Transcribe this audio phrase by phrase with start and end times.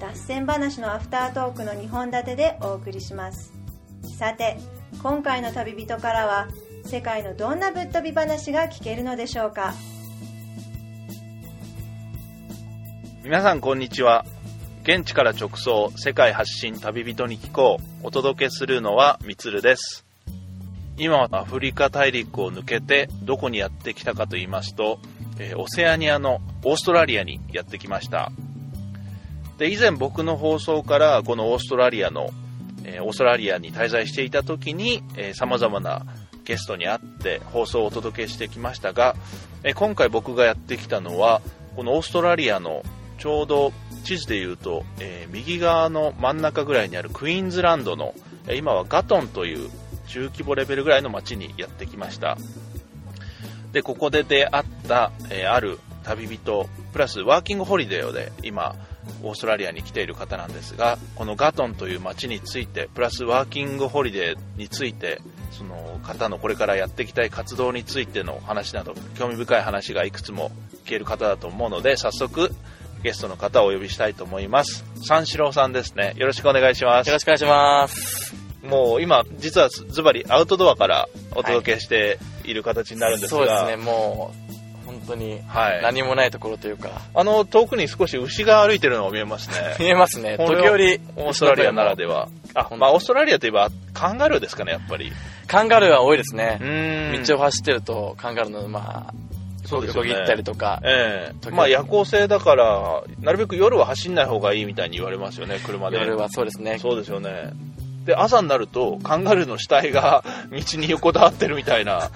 [0.00, 3.52] 脱線話のアフタートークの2本立てでお送りします。
[4.18, 4.56] さて
[5.02, 6.48] 今回の旅人からは
[6.84, 9.74] 世界のどんなぶっ飛び話が聞けるのでしょうか？
[13.24, 14.24] 皆さんこんにちは。
[14.84, 18.06] 現地から直送世界発信旅人に聞こう。
[18.06, 20.06] お届けするのはみつるです。
[20.96, 24.98] 今はアフリカ大陸を抜けてどこにやってきたかと言いますと、
[25.38, 28.32] えーオセアニアのオーストラリアにやってきました。
[29.58, 32.30] で以前僕の放送からこのオーストラリアの、
[32.84, 35.02] えーオーストラリアに滞在していた時に
[35.34, 36.06] さまざまな
[36.44, 39.14] ゲストに会って放送をお届けしてきましたが、
[39.64, 41.42] えー今回僕がやってきたのは
[41.76, 42.82] このオーストラリアの
[43.18, 43.72] ちょうど
[44.04, 48.14] 地図でいうと、えー右側の真ん中ぐらいにあるクイーンズランドの、
[48.46, 49.68] え今はガトンという
[50.06, 52.38] 中規模レベルぐらいの街にやってきました。
[53.72, 58.76] でここで出会った、えある旅人プラスワーキングホリデーで今
[59.22, 65.20] オーストラリアに来ている方なんですがこのガトンという街についてプラスワーキングホリデーについて
[65.50, 70.50] その方のこれからやっていきたい活動についての話など興味深い話がいくつも
[70.84, 72.50] 聞ける方だと思うので早速
[73.02, 74.84] ゲストの方をお呼びしたいと思います。
[75.06, 76.14] 三四郎さんですね。
[76.16, 77.06] よろしくお願いします。
[77.06, 78.34] よろしくお願いします。
[78.64, 84.47] もう今実はズバリアウトドアからお届けしている形になるんですが、そうですね、もう、
[84.98, 85.82] 本当にはい。
[85.82, 90.36] 何もないところというか、あの遠くに少し牛が歩いてるのが見えます 見ねえますね。
[90.36, 92.28] 時折、オーストラリアならでは。
[92.54, 95.12] あまあオーストラリアといえばカンガルーですかねやっぱり。
[95.46, 96.58] カンガルーは多いですね。
[97.26, 99.14] 道を走ってると、カンガルーの、まあ、
[99.64, 100.12] そうですよね。
[100.12, 101.50] ったりとか、ええ。
[101.50, 105.98] まあ夜行性だからなるべく夜は走んない方がいいみたいに言われますよね車で。
[105.98, 106.78] 夜はそうですね。
[106.78, 107.50] そうですよね。
[108.06, 112.10] で朝になるとカンガルーの死体が 道に横たわってるみたいな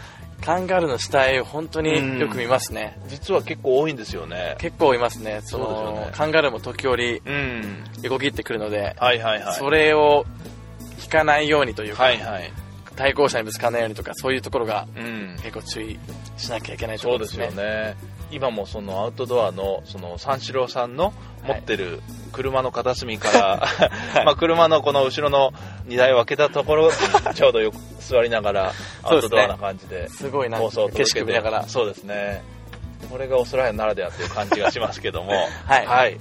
[0.44, 2.98] カンガルーの死体、本当によく見ますね。
[3.08, 4.56] 実は結構多いんですよね。
[4.58, 5.40] 結構いますね。
[5.44, 6.10] そのね。
[6.12, 7.84] カンガルーも時折うん。
[8.02, 9.54] 横切ってくるので、はいはいはい。
[9.54, 10.26] それを
[11.02, 12.52] 引かないようにというか、はいはい。
[12.96, 15.36] 対向車にぶつからないようにとか、そういうところがうん。
[15.42, 15.98] 結構注意
[16.36, 17.62] しなきゃいけないところでそうですすね。
[17.62, 17.96] よね
[18.32, 21.12] 今もそのアウトドアのその三四郎さんの
[21.46, 22.00] 持ってる
[22.32, 23.68] 車の片隅から、
[24.24, 25.52] まあ車のこの後ろの
[25.86, 26.96] 荷台を開けたところに
[27.34, 28.72] ちょうどよく座りながら
[29.02, 31.68] アウトドアな感じですごいなん放送をか景色届けて見ながら。
[31.68, 32.42] そうですね。
[33.10, 35.32] これがオーストラリアならではという感じがしますけども。
[35.66, 36.18] はい。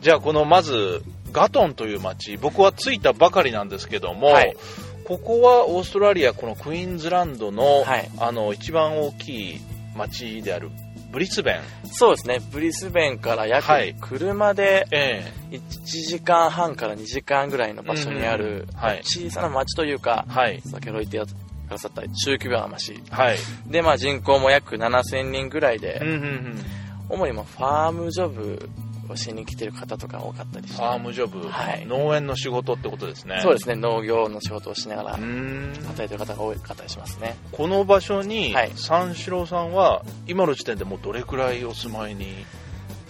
[0.00, 4.56] じゃあこのまずガトンという街僕は着いたばかりなんですけども、はい。
[5.04, 8.10] ここはオーストラリアこのクイーンズランドの,、はい。
[8.18, 9.60] あの一番大きい
[9.94, 10.70] 街である
[11.10, 11.60] ブリスベン。
[11.84, 12.40] そうですね。
[12.52, 13.94] ブリスベンから約はい。
[14.00, 19.00] 車でえ1時間半から2時間ぐらいの場所にあるうんはい。
[19.02, 20.60] 小さな町というかえ、はい。
[20.62, 23.02] 先ほど言ってくださった中規模な町。
[23.10, 23.38] はい。
[23.66, 26.64] で、まあ人口も約7000人ぐらいでうん、うんうん。
[27.08, 28.70] 主にまあファームジョブ
[29.10, 30.76] をしに来てる方とか多かったりして。
[30.76, 31.86] ファームジョブ、はい。
[31.86, 33.40] 農園の仕事ってことですね。
[33.42, 33.74] そうですね。
[33.74, 37.36] 農業の仕事をしながら働いてる方が多かったりしますね。
[37.52, 38.72] この場所に、はい。
[38.76, 42.32] 三四郎さんは今の時点でもうどれくらいお住まいに？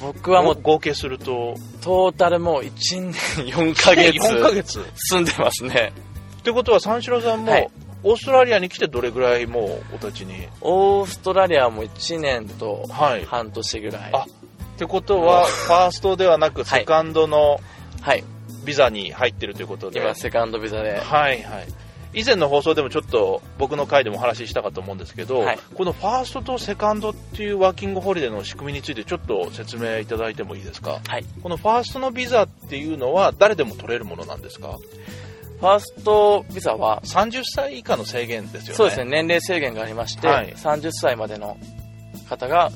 [0.01, 1.55] 僕はもうご合計すると。
[1.83, 2.71] トータルもう1
[3.03, 4.81] 年4ヶ月4ヶ月。
[4.95, 5.93] 住んでますね。
[6.39, 7.71] ってことは三四郎さんも、はい。
[8.03, 10.49] オーストラリアに来てどれぐらいもうお立ちに？
[10.63, 13.27] オーストラリアも1年とはい。
[13.27, 14.11] 半年ぐらい。
[14.15, 14.25] あ
[14.81, 16.81] ってことはファーストではなくはい。
[16.81, 17.61] セカンドの
[18.01, 18.25] はい。
[18.65, 20.99] ビザに入ってるということで、今、セカンドビザで。
[20.99, 21.67] はいはい。
[22.15, 25.59] 以前の放送でもちょっと僕の回でもお話ししたかと思うんですけど、はい。
[25.75, 30.99] このファーストとセカンドっていうワーキングホリデーの仕組みについてちょっと説明いただいてもいいですか？
[31.07, 31.25] はい。
[31.43, 34.79] このファーストのビザっていうのは誰でも取れるものなんですか？
[35.61, 38.75] ファーストビザは、30歳以下の制限ですよね。
[38.77, 40.55] そうですね、年齢制限がありまして、はい。
[40.55, 41.59] 30歳までの
[42.31, 42.73] 方が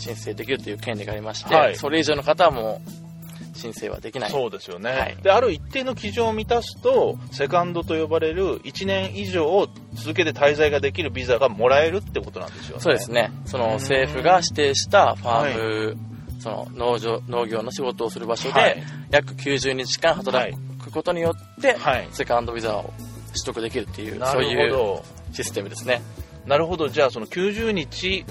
[0.00, 1.76] 申請できるという権利がありまして、はい。
[1.76, 3.10] それ以上の方はもう
[3.56, 4.30] 申請はできない。
[4.30, 5.16] そうですよね、はい。
[5.22, 12.82] である一定の基準を満たすとセカンドと呼ばれる1年以上続けて滞在ができるビザがもらえるってことなんですよね。
[12.82, 13.30] そうですね。
[13.44, 15.96] その政府が指定したファーム、
[16.40, 18.82] その農場農業の仕事をする場所で、はい。
[19.10, 22.08] 約90日間働くことによって、はい。
[22.12, 22.92] セカンドビザを
[23.32, 25.00] 取得できるっていう、なそういう
[25.32, 26.00] システムですね。
[26.46, 26.88] なるほど。
[26.88, 28.24] じゃあその90日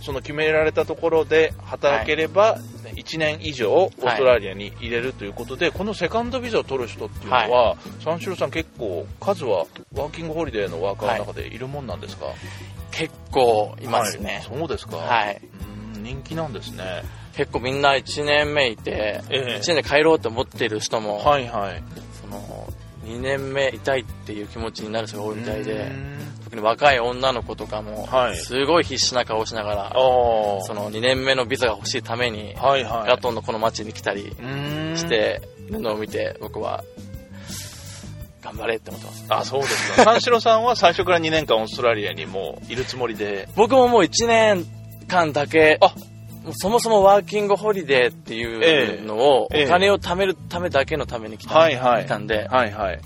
[0.00, 2.58] その決められたところで働ければ、
[2.94, 12.26] 1 1年以上オーストラリアに入れるということで、このセカンドビザを取る人っていうのは、三四郎さん結構数はワーキングホリデーのワーカーの中でいるもんなんですか、
[12.90, 14.42] 結構いますね。
[14.46, 14.96] そうですか。
[14.96, 15.40] はい。
[15.94, 17.02] うん人気なんですね。
[17.36, 21.82] 結構みんな1年目いて、ええ1年で帰ろうと思っている人も、はいはい。
[22.20, 22.68] その
[23.04, 29.92] 2年目いたいっていう気持ちになる人が多いみたいで、うん特に若い女の子とかもはい、すごい必死な顔をしながら。
[29.94, 33.06] その2年目のビザが欲しいために、はいはい。
[33.06, 34.46] ガトンのこの街に来たりう
[34.94, 36.82] んしてるのを見て、僕は、
[38.42, 39.26] 頑張れって思ってます。
[39.28, 40.02] あ、そうですか。
[40.12, 43.48] 三四郎さんは最初から2年間オーストラリアにもういるつもりで？
[43.54, 44.66] 僕ももう1年
[45.06, 45.94] 間だけ、あ
[46.58, 51.76] そもそもワーキングホリデーっていうのを、ええお金を貯めるためだけのために来たんで、
[52.48, 53.00] はいはい。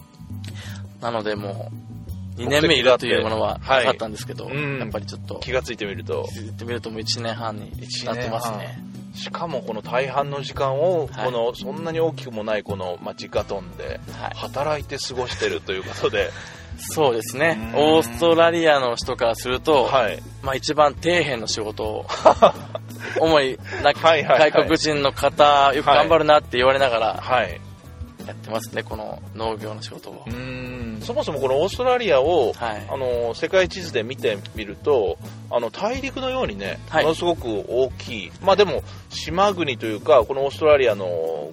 [1.03, 1.94] なのでもう、
[2.37, 6.29] 2年目いるというものはなかったんですけど、はいうんやっぱりちょっと、気がついてみると。
[6.35, 8.79] 言ってみるともう1年半に一なってます年ね。
[9.15, 16.31] しかもこの大半の時間を、はいこのそんなに大きくもないこの町ガトンではい働いて過ごしてるということで、
[16.77, 17.73] そうですね。
[17.75, 20.21] うんオーストラリアの人からすると、はい。
[20.43, 22.07] まあ一番底辺の仕事を、
[23.21, 27.61] 主になはいはいはい外国人の方、よく頑張るなって言われながらはい。
[28.27, 30.25] やってますね、この農業の仕事を。
[30.27, 30.31] う。
[30.31, 30.99] ん。
[31.03, 32.87] そもそもこのオーストラリアを、はい。
[32.89, 35.19] あの世界地図で見てみると
[35.51, 37.05] あの大陸のようにね、はい。
[37.05, 41.07] ものすごく大きい、まあ、でも島国というかこのオーストラリアの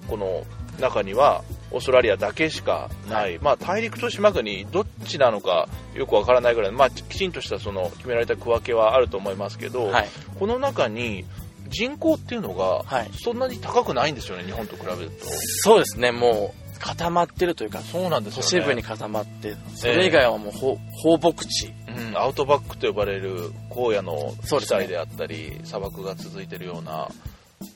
[0.08, 0.44] この
[0.80, 10.08] 中にはオーストラリアだけしかない、まあ、大陸と島国どっちなのかよくわからないぐらい、まあ、きちんとしたその決められた区分けはあると思いますけど、はい。
[10.38, 11.24] この中に
[11.68, 13.10] 人口っていうのがはい。
[13.12, 15.24] そんなに高くないんですよね、日本と比べると。
[15.24, 18.42] そうですね、もう固まってるというか、そうなんですよね。
[18.42, 21.72] 都市部に固まって、それ以外はもうほ放牧地。
[21.88, 27.08] うん、アウトバックと呼ばれる荒野の地帯であったり、砂漠が続いているような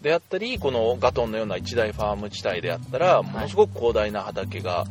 [0.03, 4.87] であったりこのガトンのような一大ファーム地帯であったら、ものすごく広大な畑が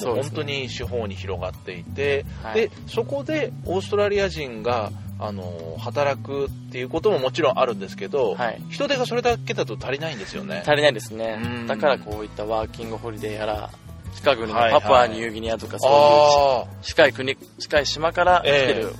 [0.00, 2.54] 本当に四方に広がっていて、はい。
[2.54, 8.62] でそこでオーストラリア人があの働くっていうことももちろんあるんですけど、はい。
[8.70, 10.62] 人手がそれだけだと足りないんですよね。
[10.64, 11.40] 足りないですね。
[11.42, 11.66] うん。
[11.66, 13.70] だからこういったワーキングホリデーやら、
[14.14, 14.80] 近くにはいはい。
[14.82, 18.94] パプアニューギニアとかそういうあ近い国、近い島から来てえる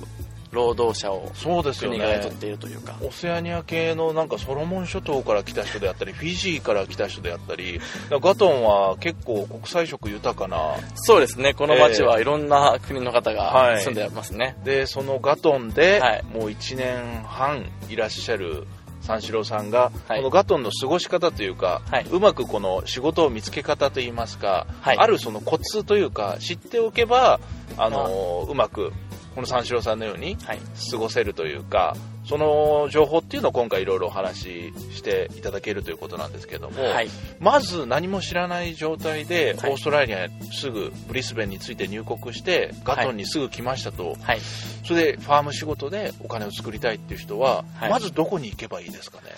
[0.51, 1.31] 労働者を
[1.79, 2.95] 国が雇っているというか。
[3.03, 7.79] オセアニア系のなんかソロモン諸島から来た人であったりフィジーから来た人であったり
[8.09, 13.75] ガトンは結構国際色豊かなそうですね、この町はいろんな国の方はい。
[13.75, 14.57] が住んでますね。
[14.63, 16.23] でそのガトンではい。
[16.23, 18.65] もう1年半いらっしゃる
[19.01, 20.17] 三四郎さんが、はい。
[20.17, 22.05] このガトンの過ごし方というか、はい。
[22.11, 27.39] うまくこの仕事を見つけ方といいますか、はいあるそのコツというか知っておけば
[27.77, 28.91] あのうまく
[29.39, 30.59] この三四郎さんのようにはい。
[30.91, 31.95] 過ごせるというか
[32.25, 37.07] その情報っていうのを今回いろいろお話ししていただけるということなんですけども、はい。
[37.39, 39.73] まず何も知らない状態でオはい。
[39.75, 44.41] ーストラリアへすぐブリスベンについて入国してガトンにすぐ来ましたと、はい。
[44.85, 47.89] それでファーム仕事でお金を作りたいっていう人は、はい。
[47.89, 49.29] まずどこに行けばいいですかね？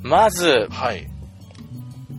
[0.00, 1.06] まず、はい。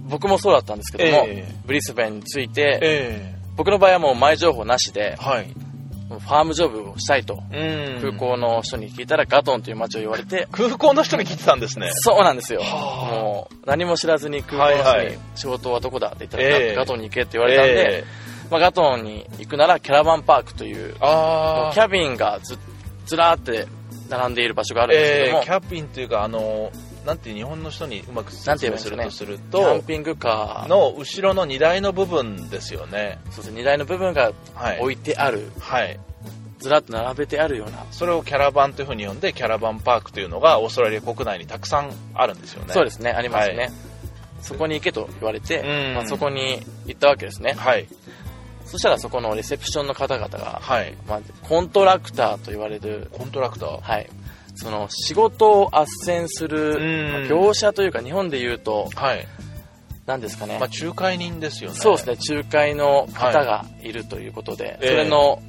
[0.07, 5.47] 僕もそうだったんですけども、えブリスベンについて、え僕の場合はもう前情報なしでえ、はい
[6.07, 7.99] ファームジョブをしたいと、うん。
[8.01, 11.89] 空港の人に聞いたらガトンという街を言われて、空港の人に聞いてたんですね。
[11.93, 12.61] そうなんですよ。
[12.61, 13.15] はあ。
[13.15, 15.07] もう何も知らずに空港のはいはい。
[15.07, 16.75] 人に仕事はどこだって言ったら、ええ。
[16.75, 18.03] ガトンに行けって言われたんで、え
[18.51, 22.57] まあ、ガトンに行くならキャラバンパークという、キャビンがず
[23.05, 23.67] ずらーって
[24.09, 26.71] 並んでいる場所があるんですけども、ええキャビンというかあの
[27.05, 30.67] なんて日本の人にうまく説明するとするキャンとピングカー。
[30.67, 33.19] の後ろの荷台の部分ですよね。
[33.31, 33.59] そうですね。
[33.59, 35.99] 荷台の部分がはい置いてある、はい。
[36.59, 42.73] ずらっと並べてあるような、それをキャラバンというふうに呼んでキャラバンパークというのがオーストラリア国内にたくさんあるんですよね。
[42.73, 43.55] そうですね、ありますね。
[43.55, 43.71] はい。
[44.41, 45.95] そこに行けと言われて、うん。
[45.95, 47.53] まあ、そこに行ったわけですね。
[47.53, 47.87] はい。
[48.65, 50.95] そしたらそこのレセプションの方々が、はい。
[51.07, 53.81] まあ、コントラクターと言われる、コントラクター？
[53.81, 54.09] はい、
[54.55, 57.11] その仕事を斡旋する、うん。
[57.11, 59.27] まあ業者というか日本で言うと、はい。
[60.05, 61.75] 何ですかね、まあ仲介人ですよね。
[61.75, 65.41] そうですね、仲介の方がいるということで、ええそれの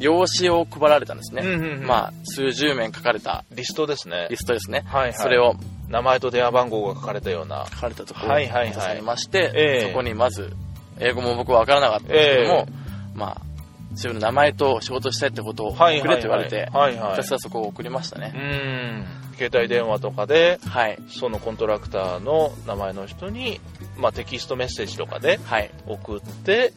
[0.00, 1.42] 用紙を配られたんですね。
[1.76, 4.28] まあ、数十面書かれたリストですね。
[4.30, 4.82] リストですね。
[4.86, 5.12] はいはい。
[5.12, 5.54] それを
[5.88, 7.66] 名前と電話番号が書かれたような。
[7.70, 8.72] 書かれたところをはいはいはい。
[8.72, 9.88] 渡されまして、ええ。
[9.90, 10.54] そこにまず、
[10.98, 12.66] 英語も僕は分からなかったんですけども、
[13.14, 13.42] まあ、
[13.90, 18.28] 自分の名前と仕事したいってことを送れと言われて、はいはいひたすらそこを送りましたうね。
[18.28, 19.06] ん
[19.36, 20.98] 携帯電話とかではい。
[21.08, 23.60] そのコントラクターの名前の人に、
[23.96, 25.70] まあ、テキストメッセージとかではい。
[25.86, 26.72] 送って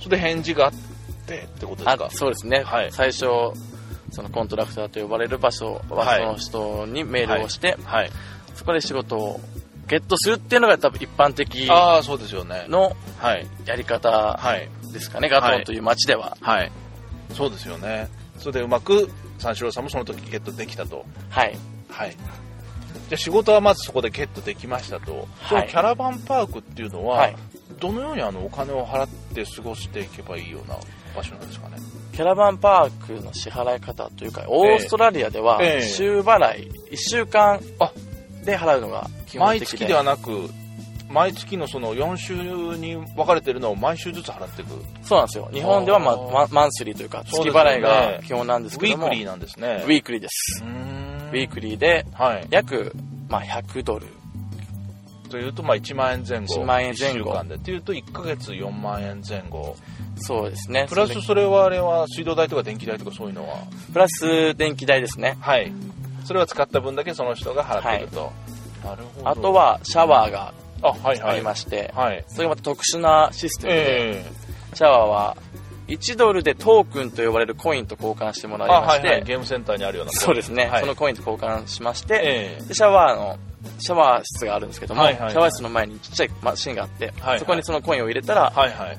[0.00, 0.72] それで返事があっ
[1.26, 2.62] てってことですあかそうですね。
[2.64, 3.26] はい最初、
[4.10, 8.10] そのコントラクターと呼ばれる場所は、はいその人にメールをして、はい
[8.54, 9.40] そこで仕事を
[9.86, 12.66] ゲットするっていうのが多分一般的ああ、そうですよね。
[12.68, 13.46] のはい。
[13.66, 14.68] やり方はい。
[14.92, 16.36] ですかね、ガトンという街では。
[16.40, 16.72] はい。
[17.34, 18.08] そうですよね。
[18.38, 21.04] それでうまく三四郎さんもその時ゲットできたと。
[21.28, 21.56] はい。
[21.90, 22.10] はい。
[22.10, 25.28] じゃあ仕事はまずそこでゲットできましたと。
[25.48, 27.36] そのキャラバンパークっていうのは、はい。
[27.80, 30.76] どのようにあのお金を払って過ごしていけばいいような
[31.14, 31.76] 場所なんですかね？
[32.12, 37.92] キャラバンパークの支払い方というか、オーストラリアではええ週払い、1週間あ
[38.44, 39.76] で払うのが基本毎的で。
[39.78, 40.50] 月ではなく、
[41.08, 42.34] 毎月のその4週
[42.76, 44.70] に分かれてるのを毎週ずつ払っていく。
[45.02, 45.48] そうなんですよ。
[45.52, 49.82] 日本では、まあマ、マンスリーというか、月払いが基本なんですウけども、ィークリーなんですね。
[49.86, 50.62] ウィークリーです。
[50.62, 52.46] ウィークリーで、はい。
[52.50, 52.92] 約、
[53.28, 54.06] まあ、100ドル。
[55.30, 56.62] というと、まあ1万円前後。
[56.62, 57.54] 1万円前後1週間で。
[57.56, 59.76] っていうと、1ヶ月4万円前後。
[60.16, 60.86] そうですね。
[60.88, 63.56] プラスそれはあれは水道代とか電気代とかそういうのは？
[63.92, 65.36] プラス電気代ですね。
[65.40, 65.70] はい。
[66.24, 68.32] それは使った分だけその人が払ってると。
[68.84, 69.28] なるほど。
[69.28, 71.34] あと、は、シャワーがあ、はいはい。
[71.34, 72.24] ありまして、はい。
[72.28, 74.32] それがまた特殊なシステムで、え
[74.74, 75.36] シャワーは、
[75.88, 79.24] 1ドルでトークンと呼ばれるコインと交換してもらいまして、はいはい。
[79.24, 80.12] ゲームセンターにあるような。
[80.12, 83.38] そうですね、はいそのコインと交換しまして、えでシャワーの、
[83.78, 88.98] シャワー室があるんですけども、はいはいはいシャワー室の前にちっちゃいマシンがあって、はいそこにそのコインを入れたらえ、はいはい。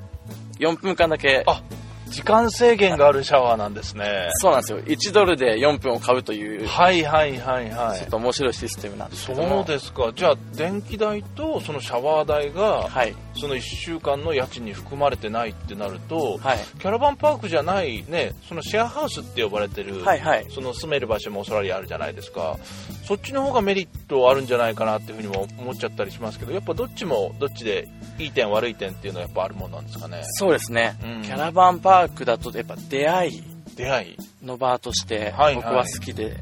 [0.59, 1.62] 4分間だけ、あ、
[2.10, 4.30] 時間制限があるシャワーなんですね。
[4.36, 8.10] そうなんですよ、1ドルで4分を買うという、はいはいはいはいちょっ。
[8.10, 10.12] と面白いシステムなんですけどそも、うですか。
[10.16, 22.58] じゃあ、電気代とそのシャワー代が、はい、その1週間の家賃に含まれてないってなると、はい、キャラバンパークじゃないね、そのシェアハウスって呼ばれてる、はい、はい、その住める場所もオーストラリアあるじゃないですか。
[23.06, 27.88] そっちの方がメリットあるんじゃないかなっていうふうにも思っちゃったりしますけど、やっぱどっちもどっちで
[28.18, 30.22] いい点悪い点っていうのはやっぱあるもんなんですかね。
[30.24, 33.44] そうですね、うんキャラバンパークだとやっぱ出会い
[33.75, 34.18] 出会い。
[34.44, 36.38] の場として僕は好きで、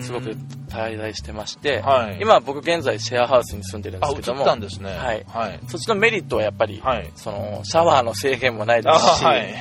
[0.00, 0.30] すごく
[0.68, 4.50] 滞在してまして、はい今僕現在シェアハウスに住んでるんですけども、ね。
[4.52, 5.60] はいはい。
[5.68, 7.10] そっちのメリットはやっぱり、はい。
[7.14, 9.54] そのシャワーの制限もないであすし、はい。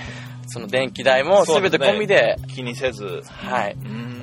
[0.48, 3.24] その電気代も全て込みで、気にせず。
[3.26, 3.76] はい、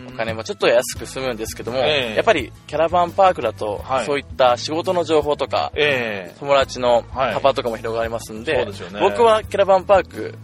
[0.08, 10.34] お金もちょっと安く済むんですけども、ええやっぱりキャラバンパークだと、はいそういった仕事の情報とか、ええ友達のはい幅とかも広がりますんで、ですよね僕はキャラバンパーク、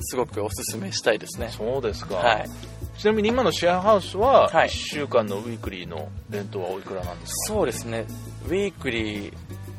[0.00, 1.50] すごくおすすめしたいですね。
[1.56, 2.16] そうですか。
[2.16, 2.50] はい。
[2.98, 7.54] ちなみに今のシェアハウスは、はい1週間のウィークリーのレントはおいくらなんですか？
[7.54, 8.06] そうですね、
[8.46, 9.32] ウィークリー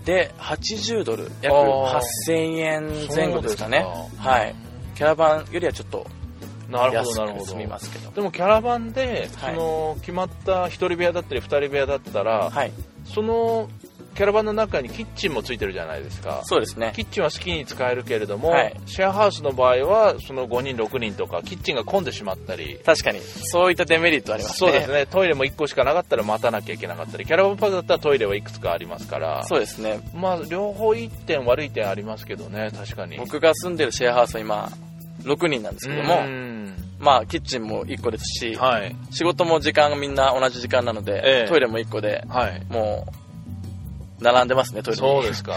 [0.06, 3.86] で80ドル、約あー8000円前後ですかね
[4.18, 4.56] はい。
[4.96, 6.06] キャラバンよりはちょっと
[6.70, 7.44] なるほ安ど、なるほど。
[7.46, 8.12] く済みますけど。
[8.12, 12.72] でもキャラバンで、はいその決まった1人部屋だったり2人部屋だったら、はい。
[13.06, 13.70] その
[14.18, 16.42] キャラバンの中にキッチンもついてるじゃないですか。
[16.44, 16.92] そうですね。
[16.96, 18.76] キッチンは好きに使えるけれども、はい。
[18.88, 22.80] シェアハウスの場合はその5人6人とかキッチンが混んでしまったり。
[22.84, 24.58] 確かに、そういったデメリットありますね。
[24.58, 25.06] そうですね。
[25.06, 27.28] トイレも1個しかなかったら待たなきゃいけなかったり。
[27.28, 29.44] キャラバンパークだったらトイレはいくつかありますから。
[29.44, 30.00] そうですね。
[30.16, 32.72] まあ両方いい点悪い点ありますけどね。
[32.76, 33.18] 確かに。
[33.18, 34.72] 僕が住んでるシェアハウスは今、
[35.26, 36.76] 6人なんですけどもう、ん。
[36.98, 38.96] まあ、キッチンも1個ですし、はい。
[39.12, 41.48] 仕事も時間がみんな同じ時間なので、ええ。
[41.48, 42.66] トイレも1個で、はい。
[42.70, 43.27] もう、
[44.20, 45.08] 並んでますね、トイレに。
[45.08, 45.54] そうですか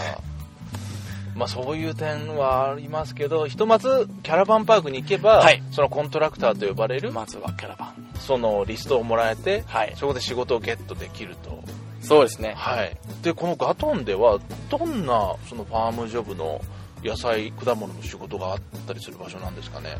[1.35, 7.93] まあそういう点はありますけどひとまずキャラバンパークに行けば、はいそのコントラクターと呼ばれる、まずはキャラバン。
[8.19, 9.93] そのリストをもらえて、はい。
[9.95, 11.63] そこで仕事をゲットできると
[12.01, 12.53] そうですね。
[12.57, 14.39] はい、でこのガトンでは
[14.69, 16.61] どんなそのファームジョブの
[17.03, 19.97] 野菜果物の仕事があったりする場所なんですかね？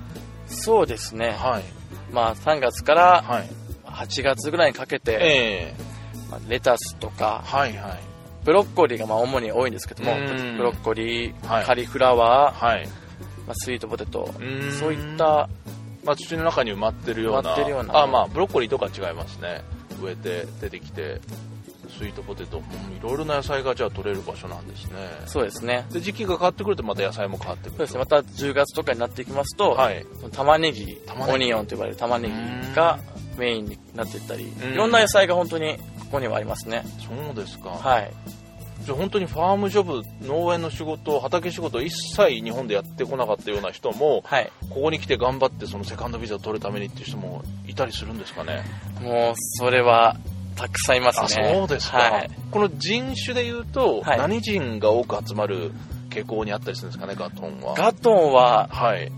[0.47, 1.31] そうですね。
[1.31, 1.63] はい
[2.11, 3.49] まあ、3月からはい
[3.85, 5.75] 8月ぐらいにかけて、ええ
[6.29, 8.10] まあレタスとか、はいはい
[8.43, 10.57] ブロッコリーがまあ主に多いんですけども、うん。
[10.57, 11.65] ブロッコリー、はい。
[11.65, 12.87] カリフラワー、はい。
[13.47, 14.71] まあ、スイートポテト、うん。
[14.73, 15.49] そういった、
[16.03, 17.97] まあ、土の中に埋まってるようなうな。
[17.99, 19.61] あまあブロッコリーとか違いますね。
[20.01, 21.21] 植えて出てきて
[22.01, 22.63] スイートポテト、うん
[22.97, 24.93] いろいろな野菜がじゃあ取れる場所なんですね。
[25.25, 25.85] そうですね。
[25.91, 27.99] で時期が変わってくるとまた野菜も変わってくるそうですね。
[27.99, 30.05] また10月とかになっていきますと、はい。
[30.31, 31.31] 玉ねぎ玉ねぎ。
[31.33, 32.99] オニオンと呼ばれる玉ねぎが
[33.37, 34.73] メインになっていったり、ん。
[34.73, 35.77] いろんな野菜が本当に
[36.11, 36.83] ここにはありますね。
[36.99, 38.11] そうですか、はい。
[38.83, 44.51] じゃあ本当にファームジョブ農園の仕事畑仕事一切日本でやってこなかったような人もはい。
[44.69, 48.63] ここに来て頑張ってそのセカンドビザを取るためにっていう人もいたりするんですかね
[49.01, 50.17] もう、それは、
[50.57, 51.53] たくさんいますあね。
[51.55, 52.31] そうですか、はい。
[52.51, 55.71] この人種でいうと、はい何人が多く集まる
[56.09, 59.09] 傾向にあったりするんですかねガトンはガトンは、はい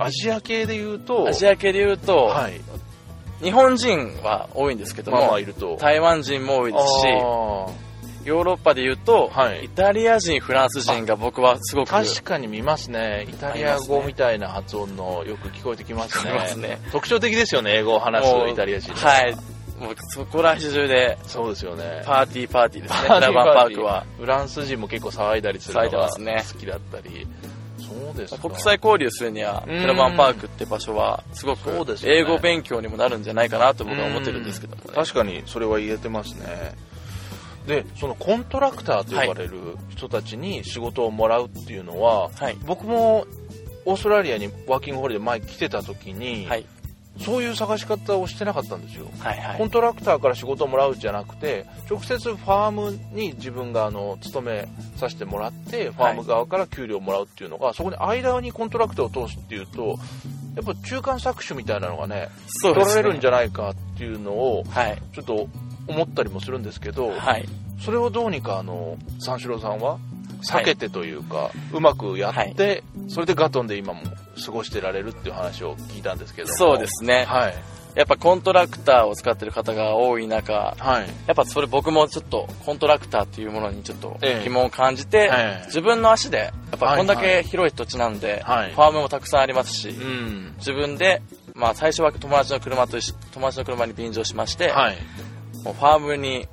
[0.00, 2.60] アジア系でいうとアジア系で言うと、はい
[3.42, 5.76] 日本人は多いんですけども、まあまあいると。
[5.76, 7.66] 台湾人も多いですし、あ
[8.24, 9.64] ヨーロッパで言うと、はい。
[9.64, 13.26] イタリア人、フランス人が僕はすごくー確かに見ますね。
[13.28, 16.68] イタリア語みたいな発音のよく聞こえてきますね。
[16.68, 16.78] ね。
[16.92, 18.92] 特徴的ですよね英語を話すイタリア人。
[18.92, 19.34] はい。
[19.80, 22.02] もうそこら中で、そうですよね。
[22.04, 24.04] パーティーパーティーですね、プラバンパークは。
[24.18, 26.18] フランス人も結構騒いだりするのが好
[26.58, 27.26] きだったり。
[27.88, 31.70] そうです国際交流するには、プラバンパークって場所は、すごく
[32.04, 34.76] 英語勉強にもなるんじゃないかなと僕は思ってるんですけど。
[34.76, 36.74] も、ね、確かにそれは言えてますね。
[37.66, 43.26] で、そのコントラクターと呼ばれる人たちに仕事をもらうっていうのは、はい、僕も
[43.84, 46.66] オーストラリアにワーキングホリデー前来てた時に、はい、
[47.20, 59.98] そういう探し方をしてなかったんですよ、はいはい、コントラクターから仕事をもらうじゃなくて直接ファームに自分があの勤めさせてもらってファーム側から給料をもらうっていうのが、はい、そこに間にコントラクターを通すっていうと
[60.56, 62.28] やっぱ中間搾取みたいなのがねね。
[62.62, 64.64] 取られるんじゃないかっていうのを、
[65.12, 65.48] ちょっと
[65.86, 67.48] 思ったりもするんですけど、はい、
[67.80, 69.98] それをどうにかあの三四郎さんは？
[70.42, 74.02] 避けてというか、はい、うまくやって、それでガトンで今も
[74.44, 77.24] 過ごしてられるっていう話を聞いたんですけどそうですね。
[77.24, 77.54] はい。
[77.94, 91.22] やっぱコントラクターを使ってる方が多い中、はい、やっぱそれ僕もちょっとコントラクターっていうものにちょっと疑問を感じて、ええ、自分の足で、やっぱこんだけ広い土地なんで、はい、ファームもたくさんありますし、うん、自分で、
[91.54, 92.98] まあ最初は友達の車と
[93.32, 94.96] 友達の車に便乗しまして、はい、
[95.64, 96.46] もうファームに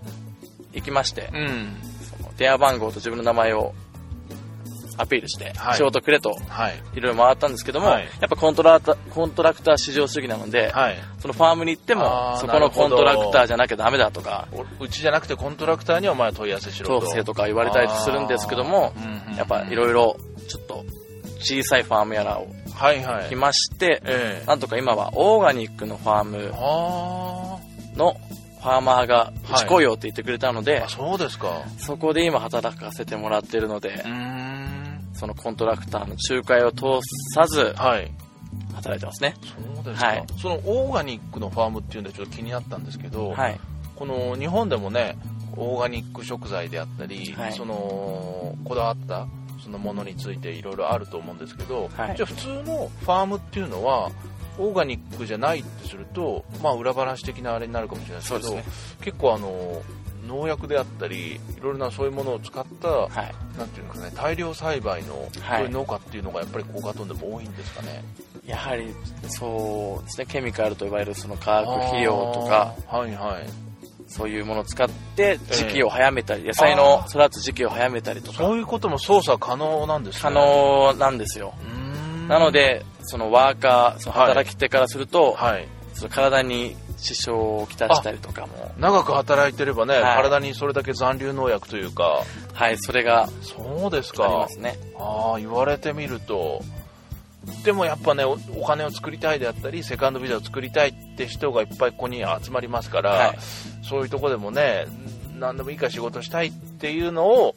[0.73, 1.77] 行きまして、うん、
[2.37, 3.73] 電話番号と自分の名前を
[4.97, 6.31] アピールして、仕事くれと、
[6.93, 7.01] い。
[7.01, 14.47] ろいろ回ったんですけども、はい、やっぱコントラコントラクター至上主義なので、はい、そのファームに行っても、そこのコントラクターじゃなきゃダメだとか、
[14.79, 16.97] うちじゃなくてコントラクターにお前問い合わせしろと。
[16.97, 18.93] 統制とか言われたりするんですけども、
[19.37, 20.85] やっぱいろいろちょっと
[21.39, 22.47] 小さいファームやらを
[23.29, 26.53] 来まして、はいはいなんとか今はオーガニックのファーム
[27.97, 28.15] の
[28.65, 31.61] ファーマーがうち来いよって言ってくれたので、はい、そうですか。
[31.77, 34.03] そこで今働かせてもらってるので
[35.13, 36.99] そのコントラクターの仲介を通
[37.35, 38.11] さず、はい、
[38.73, 39.35] 働いてますね。
[39.75, 43.59] そうですか、はい、そのオーガニックのファームっていうんでちょっと気になったんですけど、はい、
[43.95, 45.15] この日本でもね
[45.55, 49.27] オーガニック食材であったり、はい、そのこだわった
[49.63, 54.09] そのものについていろいろあると思うんですけど、はい、じゃあ普通のファームっていうのは
[54.57, 58.63] オーガニックじゃないってすると、まあ、裏話的なあれになるかもしれないですけど、ね、
[59.01, 59.81] 結構あの
[60.27, 68.03] 農薬であったりいろいろなそういうものを使った、はい、なんていうかね大量栽培の、はい、農家っていうのがやっぱりコーガトンでも多いんですかね。
[68.45, 68.93] やはり
[69.27, 70.25] そうですね。
[70.27, 73.65] ケミカルと呼ばれるその化学肥料とかはいはい。
[74.07, 78.37] そういうものを使って時期を早めたり、えー、野菜の育つ時期を早めたりとか。
[78.37, 81.55] そういうことも操作可能なんですか、ね、可能なんですよ
[82.27, 88.71] なのでそのワーカーその働き手からすると、はい、その体に支障をきたしたりとかも。
[88.77, 92.23] 長く働いてればね、はい、体にそれだけ残留農薬というか。
[92.53, 94.25] はいそれがそうですか。
[94.25, 94.77] ありますね。
[94.97, 96.61] ああ言われてみると。
[97.63, 103.37] でもやっぱねお金を作りたいであったりセカンドビザを作りたいって人がいっぱいここに集まりますから、はい、
[103.83, 104.87] そういうとこでもね
[105.37, 107.55] 何でもいいから仕事したいっていうのを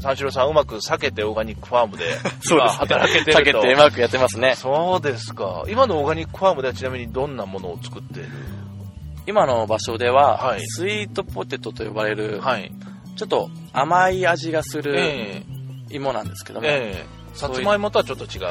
[0.00, 2.04] 三四郎さんうまく避けてオーガニックファームで
[2.50, 3.40] 今働けてると。
[3.40, 4.54] 避けてうまくやってますね。
[4.54, 5.64] そうですか。
[5.68, 8.28] 今のオーガニックファームではちなみにどんなものを作っている？
[9.26, 12.72] 今の場所では、はい、スイートポテトと呼ばれる、はい、
[13.16, 15.42] ちょっと甘い味がする
[15.90, 18.46] 芋なんですけども、えー、さつまいもとはちょっと違う。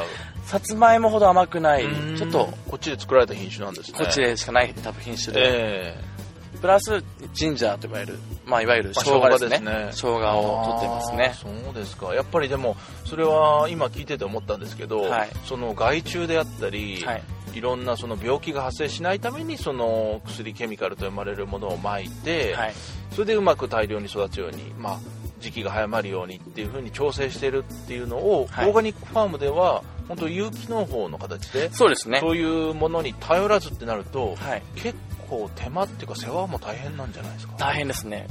[0.46, 1.86] さつまいもほど甘くない
[2.18, 3.98] ちょっとこっちで作られた品種なんですね。
[3.98, 6.17] こっちでしかない多分品種で、えー
[6.58, 11.34] プラスジンジャーと呼ばれる、まあ、いわゆる生姜ですね,、まあ、生姜を取ってますね。
[11.36, 12.14] そうですか。
[12.14, 22.74] やっぱりでもそれは今聞いてて思ったんですけど、はい、その害虫であったり、はい、いろんなその病気が発生しないためにその薬ケミカルと呼ばれるものをまいて、はい、
[23.12, 25.00] それでうまく大量に育つように、まあ、
[25.40, 32.20] 時期が早まるようにっていう風に調整してるっていうのを、はい、オーガニックファームでは本当有機農法の形でそうですね。
[32.22, 34.98] そういうものに頼らずってなると、はい、結
[35.30, 37.56] 構手間っていうか世話も大変なんじゃないですか？
[37.58, 38.28] 大変ですね。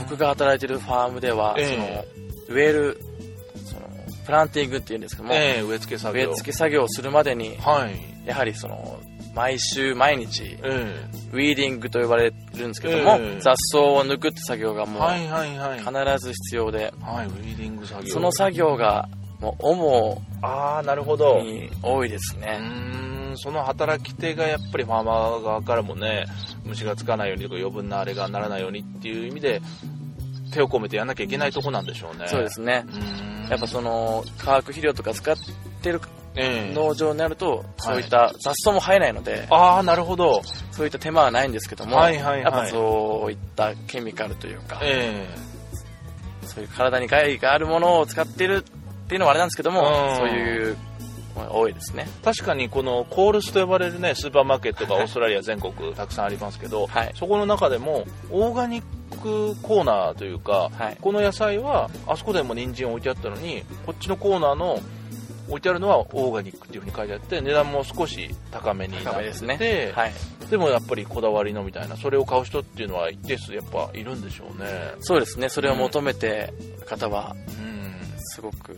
[0.00, 2.04] 僕が働いてるファームでは、えー、その
[2.56, 3.00] 植える
[3.64, 3.80] その
[4.24, 6.24] planting っていうんですけども、えー、植え付け作業。
[6.24, 9.00] 植え付け作業をするまでに、はい、やはりその
[9.34, 18.12] 毎週毎日、えー、 weeding と呼ばれるんですけども、えー、雑草を抜くって作業がもう必ず必要で、はい、 weeding 作業。
[18.14, 19.08] その作業が
[19.40, 21.42] もう主ああなるほど。
[21.42, 22.58] に多いですね
[23.36, 26.26] その働き手がやっぱりファーマー側からもね
[26.64, 29.60] 虫がつかないようにとか余分なあれがならないようにっていう意味で
[30.52, 32.26] 手を込めてやんなきゃいけないとこなんでしょうね。
[32.28, 32.84] そうですね。
[33.50, 35.36] やっぱその化学肥料とか使っ
[35.82, 36.00] てる
[36.36, 40.42] 農場になると、そういった雑草も生えないので、ああなるほど。
[40.70, 50.76] そういった手間はないんですけども、はいはいはい、やっぱそういったケミカルというか、えー、そういう体に害があるものを使ってるっていうのはあれなんですけども、そういう
[51.36, 52.06] 多いですね。
[52.24, 58.84] 確かにこのコールスと呼ばれるねスーパーマーケットがオーストラリア全国たくさんありますけど、はい、そこの中でもオーガニッ
[59.22, 64.80] クコーナーというか、はい、この野菜はあそこでも人参置いてあったのにこっちのコーナーの
[65.48, 69.92] 置いてあるのはオーガニックっていうふうに書いてあって値段も少し高めになってて、ね。
[69.94, 70.12] はい、
[70.50, 74.66] でもやっぱりこだわりのみたいなそれを買う人っていうのは一定数やっぱいるんでしょうね。
[75.00, 75.48] そうですね。
[75.48, 76.52] それを求めて
[76.86, 78.76] 方は、うん、すごく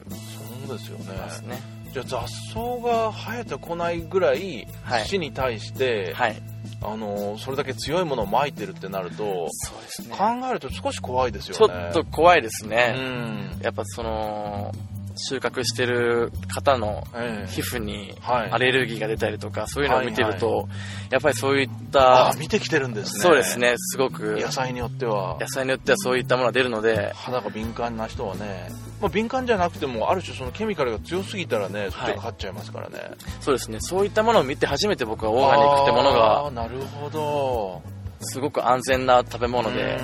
[0.67, 1.55] そうですよね。
[1.55, 4.67] ねじゃあ雑草が生えてこないぐらい
[5.07, 6.43] 土に対して、はい、はい
[6.81, 11.93] あのそれだけ強いものをまいてるってなるとそうです、ね、考えると少し怖いですよね。
[11.93, 14.73] ちょっと怖いですね、うん、やっぱその
[15.19, 17.07] 収穫してる方の
[17.49, 20.69] 皮膚にアレルギーが出たりとか、そういうのを見てると、
[21.11, 22.35] やっぱりそういった。
[22.39, 23.21] 見てきてるんですね。
[23.21, 24.39] そうですね、すごく。
[24.41, 25.37] 野菜によっては。
[25.41, 27.13] 野菜によってはそういったものが出るので。
[27.15, 36.51] 肌が敏感な人はね、まあ、敏感じゃなくても、ある種そのケミカルが強すぎたらね、それがかかっちゃいますからね、はい、そうですね、そういったものを見て初めて僕はオーガニックってものが。
[36.53, 37.83] なるほど。
[38.21, 40.01] すごく安全な食べ物で。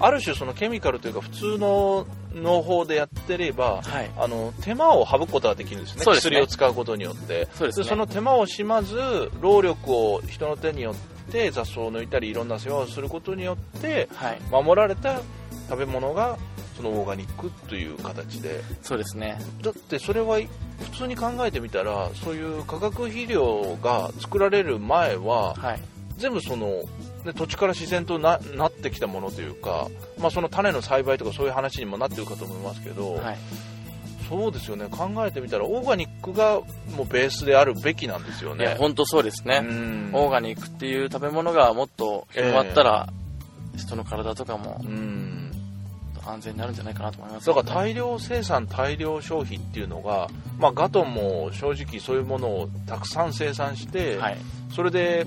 [0.00, 6.16] ある種そのケミカルというか普通の農法でやってれば、はい、あの手間を省くことができるんですね、すね。
[6.16, 7.48] 薬を使うことによって。
[7.54, 10.94] そで、ね、その手間をしまず労力を人の手によっ
[11.30, 15.20] て雑草を抜いたりいろんな世話をすることによって、はい、守られた
[15.68, 16.38] 食べ物が
[16.76, 18.62] そのオーガニックという形で。
[18.82, 19.38] そうですね。
[19.62, 25.80] だってそれは普通に考えてみたらそういう化学肥料が作られる前は、はい、
[26.16, 26.82] 全部その
[27.24, 33.38] で土地から自然とななってきたものというか、まあ、その種の栽培とかそういう話にもなってるかと思いますけど、はい、
[34.28, 34.86] そうですよね。
[34.90, 36.60] 考えてみたらオーガニックが
[36.96, 38.76] もうベースであるべきなんですよね。
[38.78, 39.58] 本当そうですね。
[40.12, 43.08] オーガニックっていう食べ物がもっと広まったら、
[43.74, 44.80] えー、人の体とかも
[46.28, 50.28] 安全になるんじゃないかなと思います、ね、だから大量生産大量消費っていうのが、
[50.58, 54.36] まあ、ガトンも正直そういうものをたくさん生産して、はい、
[54.74, 55.26] それで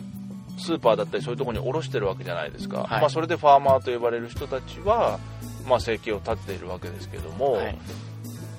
[0.58, 5.20] スーパーだったりそういうところに卸してるわけじゃないですか、はい、まあ、それでファーマーと呼ばれる人たちは、
[5.68, 7.78] まあ、生計を立てているわけですけども、はい、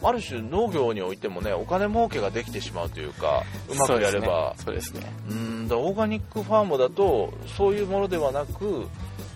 [0.03, 4.55] ある種農業においてもねお金儲けができてしまうというかうまくやれば。
[4.57, 5.13] そうですね。
[5.31, 8.89] うんだオーガニックファームだとそういうものではなく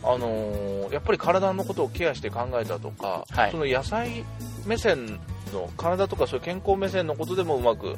[0.02, 4.24] あのー、やっぱり体のことをケアして考えたとか、はい、その野菜
[4.64, 5.18] 目線
[5.52, 7.96] の体とかそういう健康目線のことでもうまく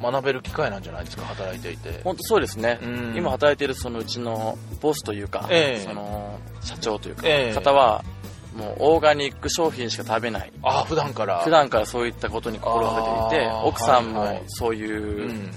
[0.00, 2.00] 学べる機会なんじゃないですか働いていて。
[2.04, 2.78] 本当そうですね、
[3.16, 8.04] 今働いているそのうちのボスというか、えー、その社長というか、えー、方は
[8.54, 10.52] もうオーガニック商品しか食べない。
[10.62, 11.40] あ普段から。
[11.40, 15.28] 普段からそういったことに心がけていて奥さんもそういう、はい。
[15.28, 15.50] はいうん。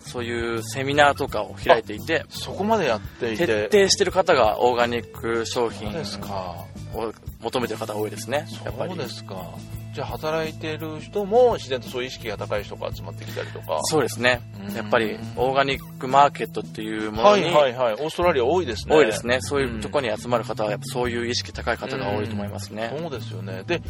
[0.00, 3.46] そういうセミナーとかを開いていてそこまでやっていて。
[3.46, 5.92] 徹底してる方がオーガニック商品
[6.94, 9.36] を求めてる方が多いですねそうですか。
[9.92, 13.80] じゃあ働いてる人も自然とそういう意識が高い人が集まってきたりとか。
[13.82, 14.40] そうですね。
[14.76, 17.94] やっぱりオーガニックマーケットっていうものにはいはいはい。
[17.94, 18.94] オーストラリア多いですね。
[18.94, 19.40] 多いですね。
[19.40, 22.94] そういうところに集まる方はやっぱそういう意識高い方が多いと思いますね。
[22.96, 23.64] そうですよね。
[23.66, 23.82] で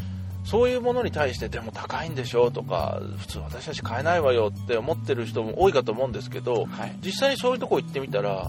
[0.44, 8.48] そういうものに対してでも高いんでしょとか普通私たち買えないわよって思ってる人も多いかと思うんですけど、はい、実際にそういうとこ行ってみたら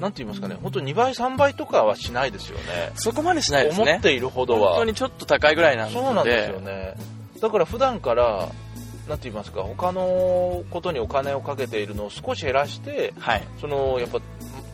[0.00, 2.92] なんて言いますかね、本当2倍、3倍とかはしないですよね。
[2.94, 3.90] そこまでしないですね。
[3.92, 4.70] 思っているほどは。
[4.70, 5.94] 本当にちょっと高いぐらいなんで。
[5.94, 6.94] そうなんですよね。
[7.40, 8.48] だから普段から
[9.08, 14.20] なんて言いますか他のことにお金をかけているのを少し減らして、はい、そのやっぱ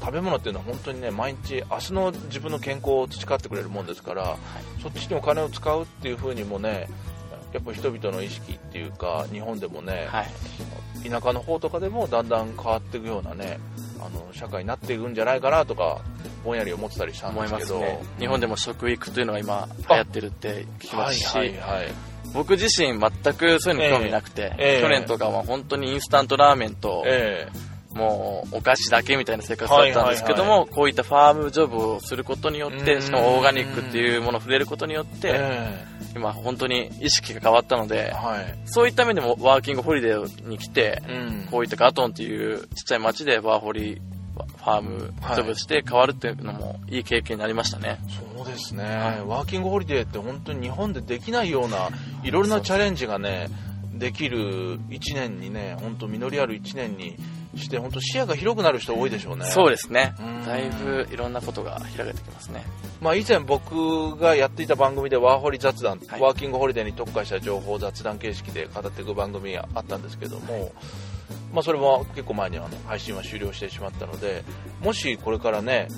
[0.01, 6.89] 食べ物っていうのは本当にね毎日明日の自分の健康を培ってくれるもんですから、はい、そっちにお金を使うっていう風にもね
[7.53, 13.59] やっぱ人々の意識っていうか日本でもね、はい、田舎の方とかでもだんだん変わっていくようなね
[14.07, 16.01] あの社会になっていくんじゃないかなとか
[16.45, 21.95] ぼんやり思ってたりしたんですけど、ね、日本でも食育というのが今流行ってるって聞きますし、はいはいはい。
[22.33, 44.01] 僕自身全くそういうの興味なくて、えー、去年とかは本当にインスタントラーメンと、えー、もうお菓子だけみたいな生活だったんですけども、はいはいはい、こういったファームジョブをすることによってしかもオーガニックっていうものを触れることによって、えー、今本当に意識が変わったので、はい、そういった意味でもワーキングホリデーに来て、うん、こういったガトンっていうちっちゃい町でワーホリ
[44.67, 47.99] ファームジョブして変わるっていうのもいい経験になりましたね。
[48.37, 51.89] そうですね、はい、ワーキングホリデーって本当に日本でできないような
[52.23, 53.49] いろいろなチャレンジがね
[53.95, 57.17] できる1年にね本当実りある1年に
[57.59, 59.47] して本当視野が広くなる人多いでしょうね。
[59.47, 60.15] そうですね。
[60.47, 62.65] だいぶいろんなことが開けてきますね。
[63.01, 70.73] まあ以前僕がやっていた番組でワーホリ雑談、はい、ワーキングホリデーに特化した情報を雑談形式で語っていく番組があったんですけども、はい
[71.53, 74.45] まあ、それは結構前にあの配信は終了してしまったので
[74.83, 75.89] もしこれからね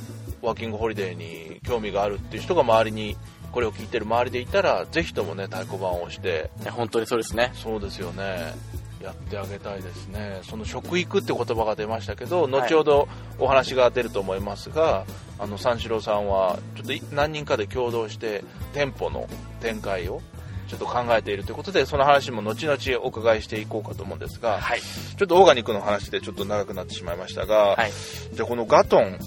[0.42, 3.16] ワーキングホリデーに興味があるっていう人が周りに
[3.50, 6.50] これを聞いてる周りでいたらぜひともね太鼓判を押して。
[6.70, 7.50] 本当にそうですね。
[7.54, 8.54] そうですよね
[9.02, 13.08] やってあげたいですね、その食育って言葉が出ましたけど、後ほど
[13.38, 15.04] お話が出ると思いますが、
[15.38, 18.42] あの三四郎さんはちょっと何人かで共同して
[18.74, 19.28] 店舗の
[19.60, 20.20] 展開を
[20.68, 27.92] ちょっと考えているということで、その話も後々お伺いしていこうかと思うんですが、はい、ちょっとオーガニックの話でちょっと長くなってしまいましたが、はい、
[28.32, 29.18] じゃあこのガトン、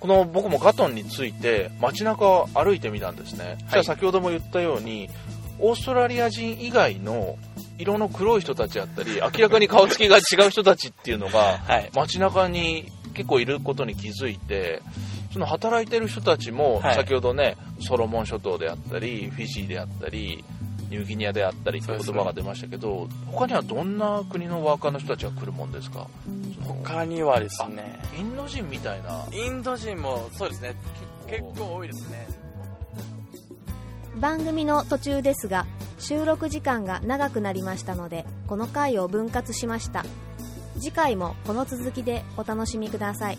[0.00, 3.58] この僕もガトンについて街中を歩いてみたんですね。
[3.68, 5.08] はい、先ほども言ったように、
[5.60, 7.36] オーストラリア人以外の
[7.78, 11.60] 色の黒い人たちだったり、明らかに顔つきが違う人たちっていうのが、
[11.94, 14.82] 街中に結構いることに気づいて、
[15.32, 20.44] その働いてる人たちも、先ほどね、ソロモン諸島であったり、フィジーであったり、
[20.90, 26.06] ニューギニアであったりって言葉が出ましたけど、ね、他にはどんな国のワーカーの人たちが来るもんですか？
[26.66, 28.00] 他にはですね。
[28.18, 29.26] インド人みたいな。
[29.30, 30.74] インド人もそうですね。
[31.26, 32.26] 結構多いですね。
[34.16, 35.66] 番組の途中ですが
[35.98, 40.04] 収録時間が長くなりましたのでこの回を分割しました。
[40.78, 43.38] 次回もこの続きでお楽しみください。